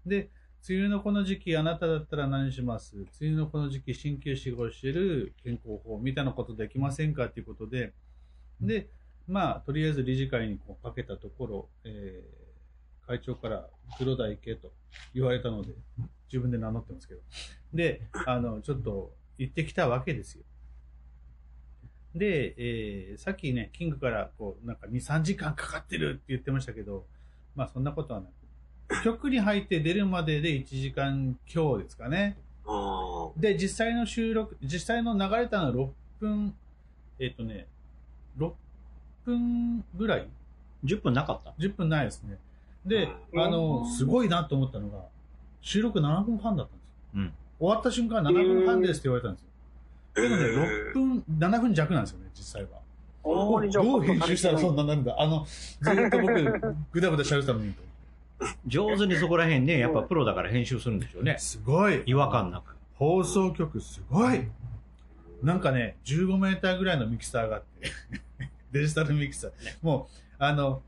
[0.04, 0.30] で、
[0.68, 2.96] 梅雨のこの時期、あなただったら何します？
[2.96, 7.92] 梅雨のこの時期、鍼灸師が教える健康法みたいなことできませんかっていうことで、
[8.60, 8.88] で、
[9.26, 12.42] まあ、とりあえず理事会にこうかけたところ、えー
[13.04, 14.72] 会長から黒田行けと
[15.12, 15.72] 言われたので、
[16.28, 17.20] 自分で名乗ってますけど。
[17.74, 20.44] で、あの、ちょっと行ってきたわけですよ。
[22.14, 27.08] で、えーさっきね、キングからこう、なんか2、3時間かかってるって言ってましたけど、
[27.56, 28.32] まあそんなことはなく、
[29.04, 32.36] 局に入って出るまでで1時間強ですかね。
[32.66, 35.88] あで、実際の収録、実際の流れたのは6
[36.20, 36.54] 分、
[37.18, 37.66] えっ、とね、
[38.38, 38.52] 6
[39.24, 40.28] 分ぐらい
[40.84, 42.38] ?10 分なかった？10分ないですね。
[42.86, 45.04] で、うんあの、すごいなと思ったのが、
[45.60, 46.92] 収録7分半だったんですよ。
[47.14, 49.48] うん終わった瞬間7分半ですって言われたんですよ。
[50.16, 52.82] ーでもね、え6分、7分弱なんですよね、実際は。
[53.24, 56.34] どう編集したらそんなになるんだあの、ずっと僕、
[56.90, 57.82] ぐだぐだ喋ってたのにと。
[58.66, 61.36] 上手にそこら辺ね、やっぱプロだから編集するんでしょうね。
[61.38, 62.02] すごい。
[62.06, 62.76] 違和感なく。
[62.94, 64.48] 放送局すごい。
[65.42, 67.90] なんかね、15メーターぐらいのミキサーがあって、
[68.72, 69.52] デジタルミキサー。
[69.82, 70.82] もう、あの、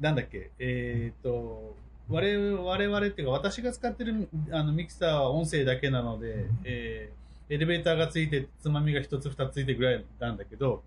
[0.00, 1.76] なんだっけ、えっ、と、
[2.08, 10.82] 我々我々っていうか、私が使ってるあのミキサーは音声だけなので、えーエレベーターがついて、つまみが一つ二つついてぐらいなんだけど、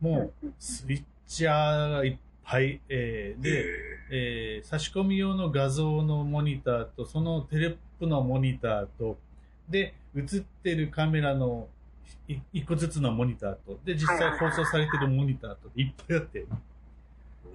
[0.00, 2.16] もう、スイッチャーがいっ
[2.48, 3.64] ぱい、えーで、
[4.10, 9.18] えー差し込み用の画像のモニターと、そのテレプのモニターと、
[9.68, 11.68] で、映ってるカメラの
[12.26, 16.46] い一個ずつのモニターと、で、実際放送されてるモニターと、いっぱいあって、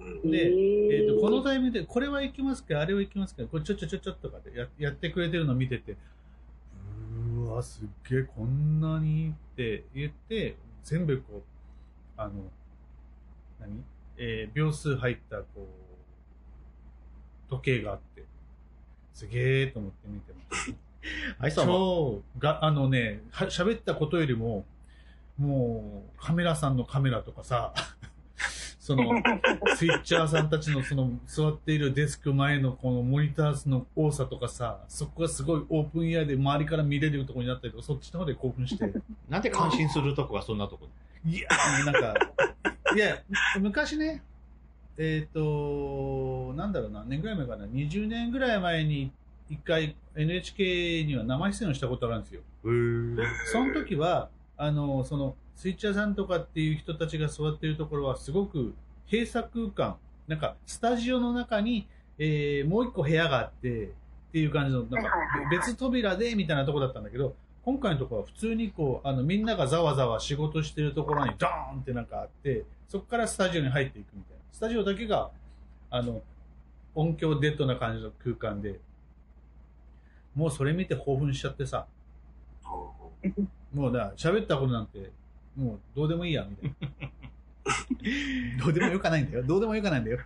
[0.00, 0.30] うん。
[0.30, 5.96] でええーとこのタイミングで、これはいきますか、あれはいきますか、これちょちょちょちょとかでややってくれてるの見てて、
[7.36, 11.42] うーわ、すっげえ、こんなにって言って、全部こう、
[12.16, 12.32] あの、
[13.60, 13.82] 何？
[14.16, 18.24] えー秒数入った、こう、時計があって、
[19.12, 20.78] すげえと思って見てました。
[21.38, 21.66] あいつは？
[21.66, 24.64] も超が、あのね、は喋ったことよりも、
[25.38, 27.74] もう、カメラさんのカメラとかさ、
[28.78, 29.04] その、
[29.76, 38.92] スイッチャーさんたちのその、座っているデスク前のこのモニター数の多さとかさ、そこがすごいオープンエアで周りから見れるところになったりとか、そっちの方で興奮して。
[39.28, 40.86] なんで感心するとこがそんなとこ
[41.26, 41.48] いや、
[41.86, 42.14] なんか、
[42.94, 43.18] いや、
[43.60, 44.22] 昔ね、
[44.96, 49.12] えっ、と、なんだろうな、年ぐらい前かな、20年ぐらい前に
[49.50, 52.42] 一回 NHK には生出演をしたことがあるんですよ。
[53.52, 58.74] その時は、あの、その、スイッチャーさんとかっていう人たちが座っているところはすごく
[59.10, 61.86] 閉鎖空間、なんかスタジオの中に、
[62.18, 63.88] えーもう一個部屋があってっ
[64.32, 65.10] ていう感じの、なんか
[65.50, 74.42] 別扉でみたいなところだったんだけど、今回のところは普通にこう、あの、みんながざわざわ仕事してるところにドーンってなんかあって、そこからスタジオに入っていくみたいな。
[74.52, 75.30] スタジオだけが、
[75.90, 76.22] あの、
[76.94, 78.80] 音響デッドな感じの空間で、
[80.34, 81.86] もうそれ見て興奮しちゃってさ、
[83.72, 85.10] もうだ、喋ったことなんて、
[85.56, 87.10] もうどうでもいいや、みたいな。
[88.62, 89.42] どうでもよかないんだよ。
[89.42, 90.18] どうでもよかないんだよ。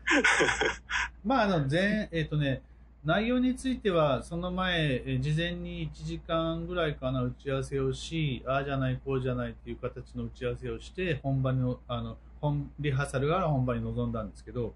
[1.24, 2.62] まあ、あの、全、えっ、とね、
[3.04, 14.74] 内容については、その前、事前に1時間ぐらいかな、打ち合わせをし、ああじゃない、こうじゃないっていう形の打ち合わせをして、本番の、あの、本、リハーサルから本番に臨んだんですけど、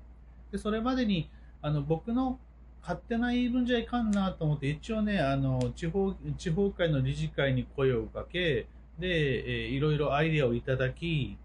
[0.52, 1.28] で、それまでに、
[1.60, 2.38] あの、僕の
[2.80, 8.66] 勝手な言い分じゃいかんなと思って、一応ね、あの、地方、地方会の理事会に声をかけ、
[8.98, 11.36] で、えーいろいろアイディアをいただき、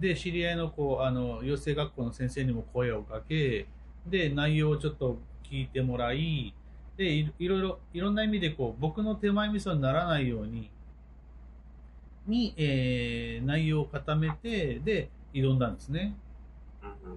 [0.00, 3.66] で、知り合いの、こう、あの、養成学校の先生にも声をかけ、
[4.06, 6.54] で、内容をちょっと聞いてもらい、
[6.96, 10.70] で、いいろいろ、いろんな意味で、こう、僕の手前味噌にならないように、
[12.26, 16.16] に、えー内容を固めて、で、挑んだんですね。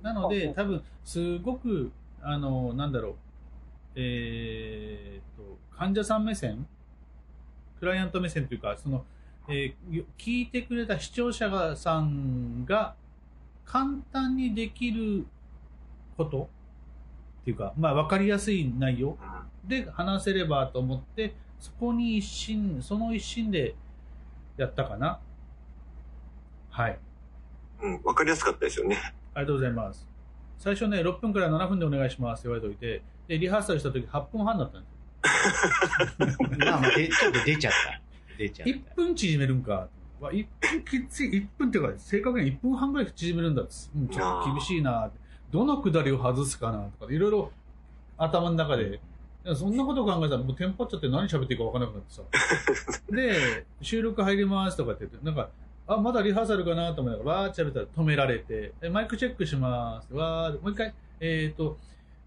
[0.02, 3.16] なので、多分、すごく、あの、なんだろう、
[3.96, 6.68] えーっと、患者さん目線
[7.80, 9.06] クライアント目線というか、その、
[9.48, 12.96] えーよ聞いてくれた視聴者がさんが
[13.64, 15.28] 簡単にできる
[16.18, 16.50] こと
[17.46, 19.20] っていうか、まあ分かりやすい内容
[19.68, 23.76] で話せればと思って、そこに一心、その一心で
[24.58, 25.20] やったかな。
[26.72, 26.98] はい。
[27.84, 28.98] うん、わかりやすかったですよね。
[29.36, 30.08] ありがとうございます。
[30.58, 36.58] 最初ね、6分から7分でお願いしますって言われておいて、で、リハーサルした時8分半だったんですよ。
[36.66, 38.02] まあまあ、でちょっと出ちゃった。
[38.40, 38.96] 出ちゃっ1た。
[38.96, 39.88] 分縮めるんか。
[40.20, 45.20] わ1分きつい、1分っていうか、正確に1分半ぐらい縮めるんだっつうん、ちょっと厳しいなって
[45.56, 47.52] どのくだりを外すかなとか、いろいろ
[48.18, 49.00] 頭の中で、
[49.56, 53.02] そんなことを考えたらもうテンパっちゃって何喋っていいか分からなくなってさ。
[53.10, 55.48] で、収録入りますとかって言って、なんか、
[55.88, 60.14] あ、まだリハーサルかなと思いながら、わーって喋ったら止められて、えマイクチェックします。
[60.14, 61.78] わーもう一回、えっ、と、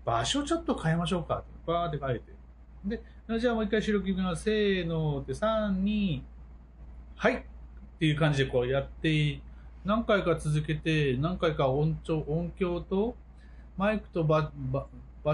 [0.06, 1.44] 場所ちょっと変えましょうか。
[1.66, 3.02] バーって変えて。
[3.28, 4.44] で、じゃあもう一回収録いきます。
[4.44, 6.22] せーのって、3、2、
[7.16, 7.42] はいっ
[7.98, 9.40] ていう感じでこうやって、
[9.88, 13.16] 何回か続けて、何回か音調、音響と、
[13.79, 14.51] マイクと場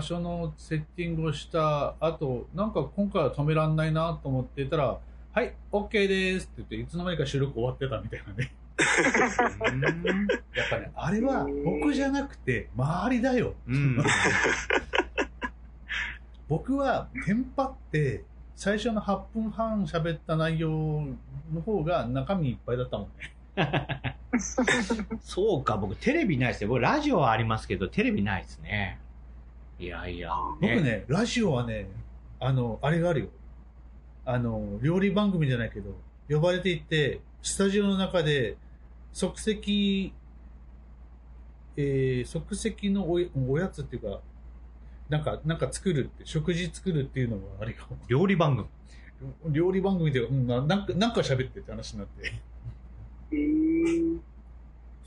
[0.01, 5.01] 所のセッティングをした後、なんか今回は止めらんないなと思ってたら、
[5.33, 8.55] はい、OK ですって言って、いつの間にか収録終わってたみたいなね。
[10.55, 13.55] やっぱね、あれは僕じゃなくて、周りだよ。
[13.67, 13.99] うん。
[16.49, 18.23] 僕はテンパって、
[18.55, 21.09] 最初の8分半喋った内容
[21.53, 23.34] の方が中身いっぱいだったもんね。
[25.23, 26.69] そうか、僕テレビないですよ。
[26.69, 28.99] 僕ラジオはありますけど、テレビないですね。
[29.79, 30.33] いやいや。
[30.61, 31.89] 僕ね、ラジオはね、
[32.41, 33.27] あの、あれがあるよ。
[34.25, 35.97] あの、料理番組じゃないけど、
[36.29, 38.57] 呼ばれていって、スタジオの中で、
[39.13, 40.13] 即席、
[41.77, 44.21] えー、即席のおやおやつっていうか、
[45.09, 47.77] なんか、なんか作るって、食事作るっていうのがあれよ。
[48.09, 48.69] 料理番組。
[49.53, 52.33] 料理番組で、うん、ななんか、なんか喋ってって話になって。
[53.33, 54.19] えー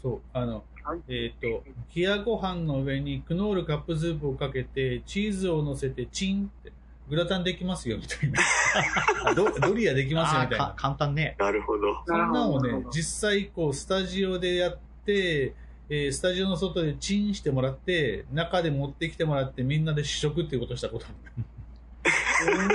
[0.01, 6.71] そう、あのはい、えっ、と、冷やご飯の上にクノールカップスープをかけて、チーズを乗せてチンって、
[7.09, 8.39] グラタンできますよ、みたいな。
[9.35, 10.73] ドドリアできますよ、みたいな。
[10.77, 11.35] 簡単ね。
[11.37, 12.03] なるほど。
[12.05, 15.55] そんなのをね実際、こう、スタジオでやって、
[15.89, 21.43] えースタジオの外でチンしてもらって、中で持ってきてもらって、みんなで試食っていうことをしたことある。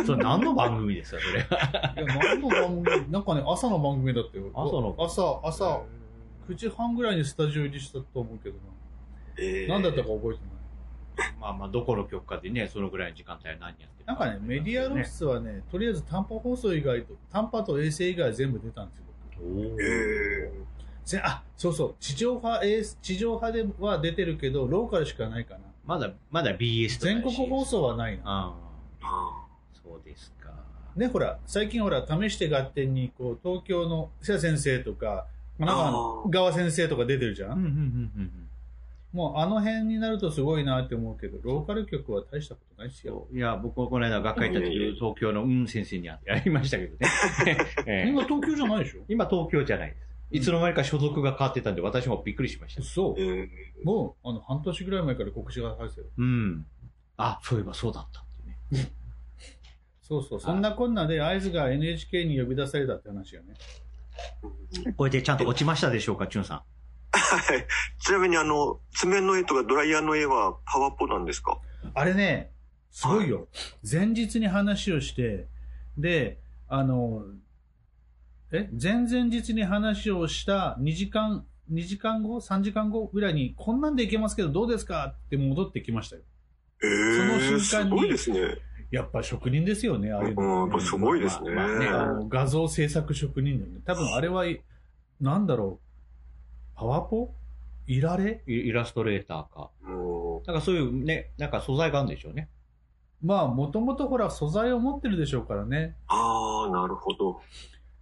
[0.06, 2.04] それ何の番組ですか、それ。
[2.04, 3.10] いや、何の番組？
[3.10, 4.50] なんかね、朝の番組だったよ。
[4.54, 5.82] 朝の朝、朝、
[6.48, 8.56] 9時半ぐらいにスタジオ入りしたと思うけど
[9.38, 9.74] えーな。
[9.74, 10.40] 何だったか覚えて
[11.20, 11.32] ない？
[11.40, 19.04] まあまあ、どこの局かでね、そのぐらいの時間帯は何やってるなんかね、メディア露出はね、とりあえず短波放送以外と、短波と衛星以外は全部出たんですよ。
[19.40, 20.52] 僕おーえ
[21.04, 25.60] ぜあ、そうそう、地上波、衛地上波では出てるけど、ローカルしかないかな。
[25.84, 28.22] まだ、まだ BS とか全国放送はないな。
[29.02, 29.41] あ、
[29.94, 30.50] そうですか。
[30.96, 35.26] ね、ほら、最近ほら、試して合点に、こう、東京の瀬谷先生とか、
[35.58, 35.92] 神奈
[36.30, 38.48] 川先生とか出てるじゃん、うん、うん、うん、うん。
[39.12, 43.26] もうあの辺になるとすごいなって思うけど、ローカル局は大したことないですよ。
[43.32, 47.06] いや、僕もこの間学会行った時、うん東京のうん先生にやりましたけどね。
[47.86, 49.04] え え今東京じゃないでしょ？
[49.08, 50.02] 今東京じゃないです。
[50.30, 52.82] いつの間にか所属が変わってたんで、私もびっくりしました。
[52.82, 53.84] そう。
[53.84, 56.06] もう、あの、半年ぐらい前から告知が入ってたよ。
[56.16, 56.66] うん。
[57.18, 58.24] あ、そういえばそうだったっ
[58.70, 58.90] てね。
[60.02, 60.40] そうそう。
[60.40, 63.54] そんなこんなで、合図が NHK に呼び出されたって話よね。
[64.84, 66.62] ーこれでちゃんと落ちましたでしょうか、チュンさん。
[67.12, 67.66] はい。
[68.04, 71.60] ちなみにあの、爪の絵とかドライヤーの絵はパワポなんですか？
[71.94, 72.52] あれね、
[72.90, 73.48] すごいよ。
[73.90, 75.46] 前日に話をして、
[75.96, 76.38] で、
[76.68, 77.24] あの、
[78.52, 85.14] え前々日に話をした2時間、2時間後 ?3 時間後ぐらいに、こんなんでいけますけどどうですか？
[85.26, 86.22] って戻ってきましたよ。
[86.82, 88.58] ええその瞬間にすごいですね。
[88.92, 90.66] やっぱ職人ですよね、ああいうの。
[90.66, 93.80] うんすごいですねまあまあねあの画像制作職人だよね。
[93.84, 94.44] 多分あれは、
[95.20, 97.34] なんだろう、パワポ？
[97.86, 98.44] いられ？
[98.46, 99.70] イイラストレーターか。
[99.82, 102.48] もなんかそういうね、なんか素材があるんでしょうね。
[103.24, 105.96] まあ、もともとほら、素材を持ってるでしょうからね。
[106.10, 107.40] う、ああ、なるほど。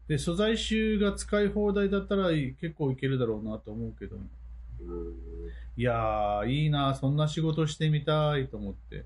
[0.08, 4.16] で、素材集が使い放題だったら結構いけるだろうなと思うけど。
[4.16, 4.24] うん
[5.76, 9.04] いやー、いいな、そんな仕事してみたいと思って。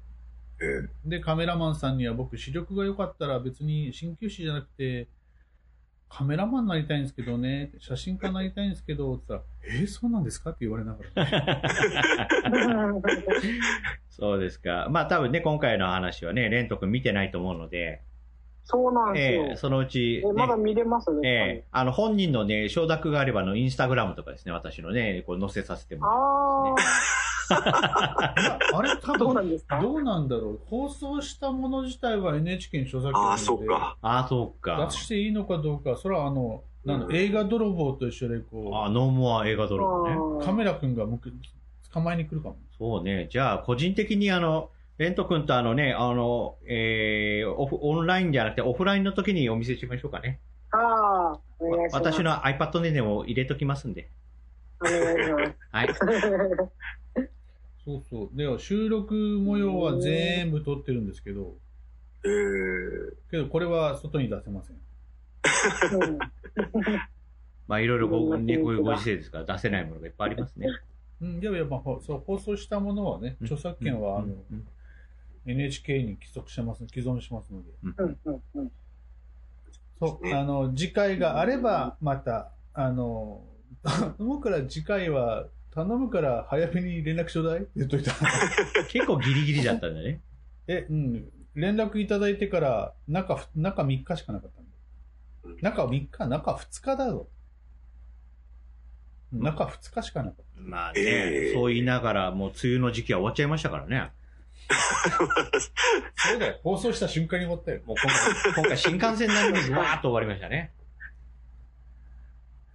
[0.65, 5.09] えで、カメラマンさんには僕、視力が良かったら別に鍼灸師じゃなくて、
[6.09, 10.51] カメラマンになりたいんですけどね、写真家になりたいんですけど、って言ったら、えー、そうなんですか？
[10.51, 13.01] って言われながら、ね。
[14.11, 14.87] そうですか。
[14.91, 18.03] まあ多分ね、今回の話はね、レント君見てないと思うので、
[18.67, 19.45] そうなんですよ。
[19.49, 21.29] ええそのうち、えね、まだ見れますね。
[21.29, 21.31] え
[21.63, 27.14] えあの、本人のね、承諾があれば、あの、インスタグラムとかですね、私のね、こう載せさせてもらいあまあすね。
[27.51, 29.81] ああれ多どうな分、んですか？
[29.81, 30.61] どうなんだろう？
[30.67, 33.97] 放送したもの自体は NHK に著作権ああ、そうか。
[34.03, 34.97] ああ、そうか出。
[34.97, 40.15] していいのかどうか、それはあの、なんだうん映画泥棒と一緒でこああ、ノーモア映画泥棒ね。
[40.43, 41.33] う、カメラ君が向く
[41.93, 42.57] 捕まえに来るかも。
[42.79, 43.29] そうね。
[43.31, 50.39] じゃあ、個人的にあの、レント君とあのね、あの、えー、オフ、オンラインじゃなくてオフラインの時にお見せしましょうかね。
[50.71, 50.77] あ
[51.35, 52.05] あ、お願いします。
[52.17, 54.09] 私の iPad ででも入れときますんで。
[54.81, 55.55] お願いします。
[55.73, 55.89] はい。
[57.85, 58.37] そうそう。
[58.37, 61.57] では、収録模様は全部撮ってるんですけど、
[62.25, 64.77] えー、けどこれは外に出せません。
[64.77, 66.19] う ん
[67.67, 70.69] まあ、いろいろご、ね、こういうごうん時世ですから出せないものがいっぱいありますね。
[71.21, 74.69] うん、いやいや、まあ、ほそう放送したものはね、著作権は、あの、うんうん
[75.47, 77.71] NHK に帰属してます、既存しますので。
[77.83, 78.73] うんうんうん
[80.01, 83.45] そう、ねあの、次回があれば、また、あの、
[83.83, 88.13] 頼むから次回は、頼むから早めに連絡ちょうだい言っといた。
[88.89, 90.21] 結構ギリギリだったんだね。
[90.69, 91.29] え、うん。
[91.55, 95.63] 連絡いただいてから、中ふ、中3日しかなかったんうんで。
[95.63, 97.29] 中3日、中2日だぞ。
[99.33, 104.13] 中2日しかなかっまあね、えーそう言いながら、もう梅雨の時期は終わっちゃいましたからね。
[104.69, 105.11] た。
[106.31, 106.61] そうだよ。
[106.63, 107.81] 放送した瞬間に終わったよ。
[107.85, 110.73] もう今回、今回新幹線並みにわーっと終わりましたね。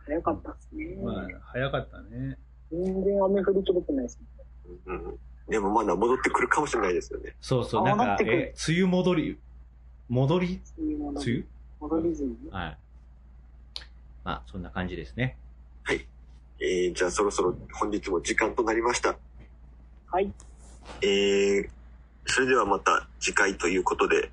[0.05, 0.95] 早かったですね。
[1.01, 2.37] まあ、早かったね。
[2.71, 4.73] 全然雨降りきれてないですね。
[4.85, 5.19] うん。
[5.49, 7.35] でもまだ戻ってくるかもしれないですよね。
[7.41, 9.39] そうそう、あなんか戻って、くるえ、梅雨戻り、
[10.09, 10.61] 戻り？
[10.77, 11.43] 梅雨
[11.79, 12.35] 戻りずにね。
[12.51, 12.77] はい。
[14.23, 15.37] まあ、そんな感じですね。
[16.61, 19.17] えー、じゃあそろそろ本日も時間となりました。
[20.11, 20.29] はい。
[21.01, 21.69] えー、
[22.25, 24.29] それではまた次回ということで、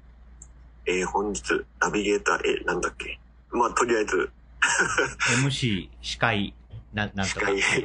[0.87, 1.45] えー、本日
[1.81, 3.21] ナビゲーター、えー、なんだっけ？
[3.53, 4.29] まあ、とりあえず、
[5.47, 6.53] MC、司会、
[6.97, 7.47] な、なんとか。
[7.47, 7.61] はい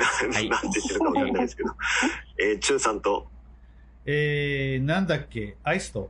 [0.49, 1.75] なんて言ってるかわかんないですけど、
[2.39, 3.27] えー、チュンさんと、
[4.05, 6.09] えー、なんだっけ、アイスと。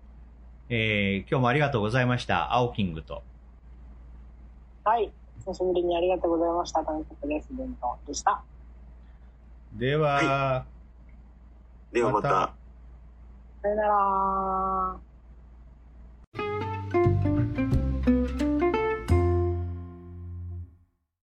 [0.70, 2.54] えー、今日もありがとうございました。
[2.54, 3.24] 青キングと。
[4.86, 5.12] はい。
[5.46, 6.80] 久しぶりにありがとうございました。
[6.82, 7.48] 楽しかったです。
[7.52, 8.42] 弁当でした。
[9.74, 10.66] では、
[11.92, 12.54] ではまたまた
[13.64, 15.00] さよなら